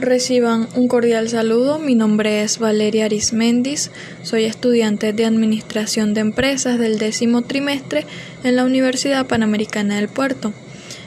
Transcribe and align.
Reciban 0.00 0.66
un 0.76 0.88
cordial 0.88 1.28
saludo. 1.28 1.78
Mi 1.78 1.94
nombre 1.94 2.42
es 2.42 2.58
Valeria 2.58 3.04
Arismendis. 3.04 3.90
Soy 4.22 4.44
estudiante 4.44 5.12
de 5.12 5.26
Administración 5.26 6.14
de 6.14 6.22
Empresas 6.22 6.78
del 6.78 6.98
décimo 6.98 7.42
trimestre 7.42 8.06
en 8.42 8.56
la 8.56 8.64
Universidad 8.64 9.26
Panamericana 9.26 9.96
del 9.96 10.08
Puerto. 10.08 10.54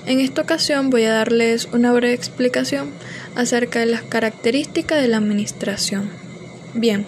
En 0.05 0.19
esta 0.19 0.43
ocasión 0.43 0.91
voy 0.91 1.05
a 1.05 1.13
darles 1.13 1.69
una 1.73 1.91
breve 1.91 2.13
explicación 2.13 2.91
acerca 3.33 3.79
de 3.79 3.88
las 3.88 4.04
características 4.04 5.02
de 5.02 5.07
la 5.07 5.18
administración. 5.18 6.12
Bien, 6.75 7.07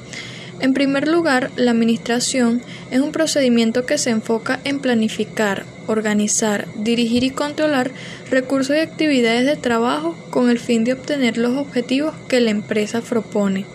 en 0.61 0.73
primer 0.73 1.07
lugar, 1.07 1.51
la 1.57 1.71
administración 1.71 2.61
es 2.89 3.01
un 3.01 3.11
procedimiento 3.11 3.85
que 3.85 3.97
se 3.97 4.09
enfoca 4.09 4.59
en 4.63 4.79
planificar, 4.79 5.65
organizar, 5.85 6.67
dirigir 6.75 7.23
y 7.25 7.29
controlar 7.29 7.91
recursos 8.29 8.75
y 8.75 8.79
actividades 8.79 9.45
de 9.45 9.57
trabajo 9.57 10.17
con 10.29 10.49
el 10.49 10.59
fin 10.59 10.83
de 10.85 10.93
obtener 10.93 11.37
los 11.37 11.57
objetivos 11.57 12.15
que 12.29 12.39
la 12.39 12.51
empresa 12.51 13.01
propone, 13.01 13.65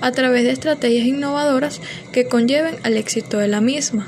a 0.00 0.12
través 0.12 0.44
de 0.44 0.52
estrategias 0.52 1.06
innovadoras 1.06 1.80
que 2.12 2.26
conlleven 2.26 2.76
al 2.84 2.96
éxito 2.96 3.38
de 3.38 3.48
la 3.48 3.60
misma. 3.60 4.06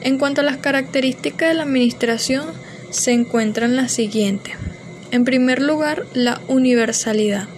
En 0.00 0.18
cuanto 0.18 0.42
a 0.42 0.44
las 0.44 0.58
características 0.58 1.48
de 1.48 1.54
la 1.54 1.64
administración, 1.64 2.46
se 2.90 3.12
encuentran 3.12 3.74
las 3.74 3.90
siguientes. 3.90 4.54
En 5.10 5.24
primer 5.24 5.60
lugar, 5.60 6.06
la 6.14 6.40
universalidad 6.46 7.48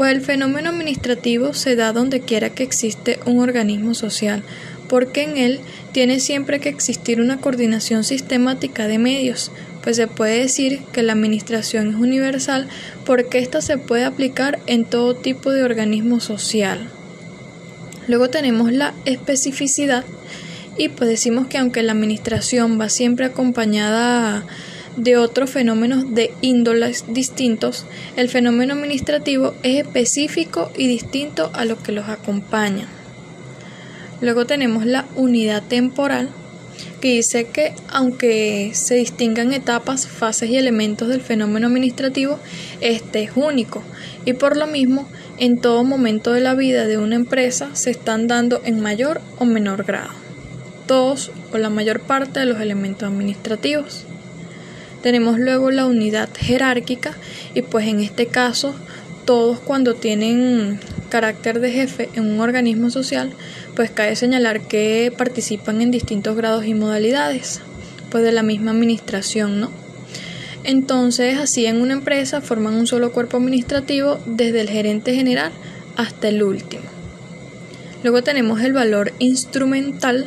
pues 0.00 0.12
el 0.12 0.22
fenómeno 0.22 0.70
administrativo 0.70 1.52
se 1.52 1.76
da 1.76 1.92
donde 1.92 2.20
quiera 2.20 2.48
que 2.48 2.62
existe 2.62 3.20
un 3.26 3.38
organismo 3.38 3.92
social, 3.92 4.42
porque 4.88 5.24
en 5.24 5.36
él 5.36 5.60
tiene 5.92 6.20
siempre 6.20 6.58
que 6.58 6.70
existir 6.70 7.20
una 7.20 7.36
coordinación 7.36 8.02
sistemática 8.02 8.88
de 8.88 8.96
medios, 8.96 9.52
pues 9.82 9.96
se 9.96 10.06
puede 10.06 10.38
decir 10.38 10.80
que 10.94 11.02
la 11.02 11.12
administración 11.12 11.88
es 11.88 11.96
universal 11.96 12.66
porque 13.04 13.40
ésta 13.40 13.60
se 13.60 13.76
puede 13.76 14.06
aplicar 14.06 14.58
en 14.66 14.86
todo 14.86 15.16
tipo 15.16 15.50
de 15.50 15.64
organismo 15.64 16.18
social. 16.18 16.88
Luego 18.08 18.30
tenemos 18.30 18.72
la 18.72 18.94
especificidad 19.04 20.06
y 20.78 20.88
pues 20.88 21.10
decimos 21.10 21.46
que 21.46 21.58
aunque 21.58 21.82
la 21.82 21.92
administración 21.92 22.80
va 22.80 22.88
siempre 22.88 23.26
acompañada 23.26 24.46
de 24.96 25.16
otros 25.16 25.50
fenómenos 25.50 26.14
de 26.14 26.32
índoles 26.40 27.04
distintos, 27.08 27.86
el 28.16 28.28
fenómeno 28.28 28.74
administrativo 28.74 29.54
es 29.62 29.84
específico 29.84 30.70
y 30.76 30.86
distinto 30.86 31.50
a 31.54 31.64
lo 31.64 31.82
que 31.82 31.92
los 31.92 32.08
acompaña. 32.08 32.88
Luego 34.20 34.46
tenemos 34.46 34.84
la 34.84 35.06
unidad 35.16 35.62
temporal, 35.62 36.28
que 37.00 37.16
dice 37.16 37.46
que 37.46 37.74
aunque 37.88 38.72
se 38.74 38.96
distingan 38.96 39.52
etapas, 39.52 40.06
fases 40.06 40.50
y 40.50 40.56
elementos 40.56 41.08
del 41.08 41.20
fenómeno 41.20 41.66
administrativo, 41.66 42.38
este 42.80 43.22
es 43.22 43.32
único 43.34 43.82
y 44.24 44.34
por 44.34 44.56
lo 44.56 44.66
mismo 44.66 45.08
en 45.38 45.60
todo 45.60 45.84
momento 45.84 46.32
de 46.32 46.40
la 46.40 46.54
vida 46.54 46.86
de 46.86 46.98
una 46.98 47.16
empresa 47.16 47.70
se 47.74 47.90
están 47.90 48.26
dando 48.26 48.60
en 48.64 48.80
mayor 48.80 49.20
o 49.38 49.44
menor 49.44 49.84
grado 49.84 50.20
todos 50.90 51.30
o 51.52 51.58
la 51.58 51.70
mayor 51.70 52.00
parte 52.00 52.40
de 52.40 52.46
los 52.46 52.60
elementos 52.60 53.08
administrativos. 53.08 54.06
Tenemos 55.02 55.38
luego 55.38 55.70
la 55.70 55.86
unidad 55.86 56.28
jerárquica 56.36 57.16
y 57.54 57.62
pues 57.62 57.86
en 57.86 58.00
este 58.00 58.26
caso 58.26 58.74
todos 59.24 59.60
cuando 59.60 59.94
tienen 59.94 60.80
carácter 61.08 61.60
de 61.60 61.70
jefe 61.70 62.08
en 62.14 62.26
un 62.30 62.40
organismo 62.40 62.90
social, 62.90 63.32
pues 63.76 63.90
cabe 63.90 64.16
señalar 64.16 64.62
que 64.62 65.12
participan 65.16 65.80
en 65.80 65.90
distintos 65.90 66.36
grados 66.36 66.66
y 66.66 66.74
modalidades, 66.74 67.60
pues 68.10 68.24
de 68.24 68.32
la 68.32 68.42
misma 68.42 68.70
administración, 68.70 69.60
¿no? 69.60 69.70
Entonces, 70.64 71.38
así 71.38 71.66
en 71.66 71.80
una 71.80 71.94
empresa 71.94 72.40
forman 72.40 72.74
un 72.74 72.86
solo 72.86 73.12
cuerpo 73.12 73.38
administrativo 73.38 74.18
desde 74.26 74.60
el 74.60 74.68
gerente 74.68 75.14
general 75.14 75.52
hasta 75.96 76.28
el 76.28 76.42
último. 76.42 76.84
Luego 78.02 78.22
tenemos 78.22 78.60
el 78.62 78.72
valor 78.72 79.12
instrumental 79.18 80.26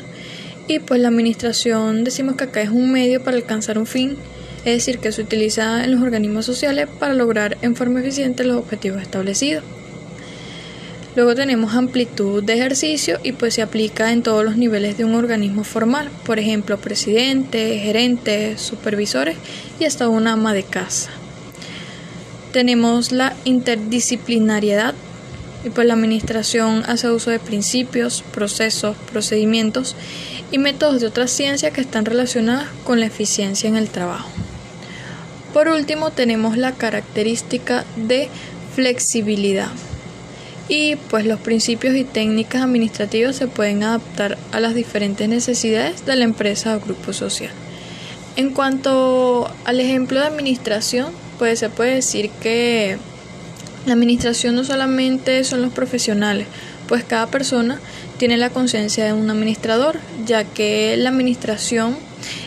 y 0.68 0.80
pues 0.80 1.02
la 1.02 1.10
administración 1.10 2.04
decimos 2.04 2.36
que 2.36 2.46
acá 2.46 2.62
es 2.62 2.70
un 2.70 2.92
medio 2.92 3.24
para 3.24 3.38
alcanzar 3.38 3.78
un 3.78 3.86
fin 3.86 4.18
es 4.66 4.74
decir, 4.74 5.00
que 5.00 5.12
se 5.12 5.22
utiliza 5.22 5.84
en 5.84 5.92
los 5.92 6.02
organismos 6.02 6.46
sociales 6.46 6.88
para 7.00 7.14
lograr 7.14 7.58
en 7.62 7.76
forma 7.76 8.00
eficiente 8.00 8.44
los 8.44 8.58
objetivos 8.58 9.02
establecidos. 9.02 9.64
Luego 11.16 11.36
tenemos 11.36 11.76
amplitud 11.76 12.44
de 12.44 12.54
ejercicio 12.54 13.20
y 13.22 13.34
pues 13.34 13.54
se 13.54 13.62
aplica 13.62 14.12
en 14.12 14.24
todos 14.24 14.44
los 14.44 14.58
niveles 14.58 14.98
de 14.98 15.06
un 15.06 15.14
organismo 15.14 15.64
formal, 15.64 16.10
por 16.26 16.40
ejemplo, 16.40 16.80
presidente, 16.80 17.78
gerente, 17.78 18.58
supervisores 18.58 19.38
y 19.80 19.86
hasta 19.86 20.10
una 20.10 20.34
ama 20.34 20.54
de 20.54 20.64
casa. 20.64 21.12
Tenemos 22.52 23.12
la 23.12 23.36
interdisciplinariedad 23.46 24.96
y 25.64 25.70
pues 25.70 25.86
la 25.86 25.94
administración 25.94 26.84
hace 26.88 27.12
uso 27.12 27.30
de 27.30 27.40
principios, 27.40 28.24
procesos, 28.34 28.98
procedimientos 29.12 29.96
y 30.52 30.58
métodos 30.58 31.00
de 31.00 31.08
otras 31.08 31.30
ciencias 31.32 31.74
que 31.74 31.82
están 31.82 32.06
relacionadas 32.06 32.68
con 32.84 33.00
la 33.00 33.06
eficiencia 33.06 33.70
en 33.70 33.76
el 33.76 33.90
trabajo. 33.90 34.30
Por 35.54 35.68
último, 35.68 36.12
tenemos 36.12 36.58
la 36.58 36.72
característica 36.72 37.86
de 37.96 38.28
flexibilidad. 38.76 39.70
Y 40.68 40.96
pues 40.96 41.26
los 41.26 41.40
principios 41.40 41.96
y 41.96 42.04
técnicas 42.04 42.64
administrativas 42.64 43.36
se 43.36 43.48
pueden 43.48 43.84
adaptar 43.84 44.38
a 44.52 44.60
las 44.60 44.74
diferentes 44.74 45.30
necesidades 45.30 46.06
de 46.06 46.16
la 46.16 46.24
empresa 46.24 46.76
o 46.76 46.80
grupo 46.80 47.14
social. 47.14 47.52
En 48.36 48.50
cuanto 48.50 49.54
al 49.66 49.80
ejemplo 49.80 50.20
de 50.20 50.26
administración, 50.26 51.12
pues 51.38 51.60
se 51.60 51.70
puede 51.70 51.96
decir 51.96 52.32
que 52.42 52.98
la 53.86 53.94
administración 53.94 54.56
no 54.56 54.64
solamente 54.64 55.44
son 55.44 55.62
los 55.62 55.74
profesionales, 55.74 56.48
pues 56.88 57.04
cada 57.04 57.28
persona 57.28 57.80
tiene 58.18 58.38
la 58.38 58.50
conciencia 58.50 59.06
de 59.06 59.14
un 59.14 59.30
administrador, 59.30 60.00
ya 60.26 60.46
que 60.46 60.96
la 60.98 61.10
administración 61.10 61.98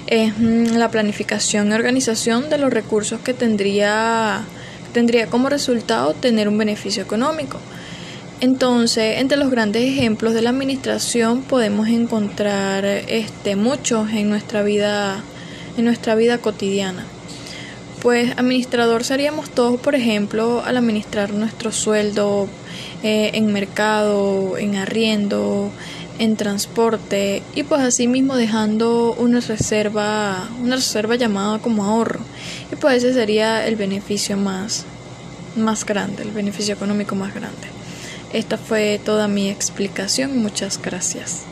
es 0.07 0.39
mm, 0.39 0.77
la 0.77 0.91
planificación 0.91 1.71
y 1.71 1.75
organización 1.75 2.49
de 2.49 2.59
los 2.59 2.73
recursos 2.73 3.21
que 3.21 3.35
tendría, 3.35 4.45
tendría 4.93 5.27
como 5.27 5.49
resultado 5.49 6.15
tener 6.15 6.49
un 6.49 6.59
beneficio 6.59 7.03
económico. 7.03 7.59
Entonces, 8.41 9.19
entre 9.19 9.39
los 9.39 9.51
grandes 9.51 9.83
ejemplos 9.83 10.35
de 10.35 10.43
la 10.43 10.51
administración 10.51 11.43
podemos 11.43 11.89
encontrar 11.89 12.85
este, 12.85 13.57
muchos 13.57 14.11
en 14.11 14.29
nuestra 14.29 14.63
vida, 14.63 15.23
en 15.79 15.85
nuestra 15.87 16.15
vida 16.15 16.39
cotidiana. 16.39 17.07
Pues 18.03 18.33
administrador 18.37 19.05
seríamos 19.05 19.49
todos, 19.51 19.81
por 19.81 19.95
ejemplo, 19.95 20.63
al 20.65 20.77
administrar 20.77 21.33
nuestro 21.33 21.73
sueldo 21.73 22.47
eh, 23.03 23.31
en 23.35 23.53
mercado, 23.53 24.59
en 24.59 24.77
arriendo, 24.77 25.71
en 26.19 26.37
transporte 26.37 27.43
y 27.55 27.63
pues 27.63 27.81
así 27.83 28.09
mismo 28.09 28.37
dejando 28.37 29.15
una 29.19 29.41
reserva, 29.41 30.49
una 30.63 30.77
reserva 30.77 31.17
llamada 31.17 31.59
como 31.59 31.85
ahorro. 31.85 32.21
Y 32.73 32.77
pues 32.77 33.03
ese 33.03 33.15
sería 33.15 33.67
el 33.67 33.77
beneficio 33.77 34.37
más, 34.37 34.85
más 35.57 35.85
grande, 35.85 36.23
el 36.23 36.31
beneficio 36.31 36.75
económico 36.75 37.15
más 37.15 37.35
grande. 37.35 37.69
Esta 38.33 38.59
fue 38.59 39.01
toda 39.05 39.29
mi 39.29 39.49
explicación. 39.49 40.39
Muchas 40.39 40.81
gracias. 40.81 41.45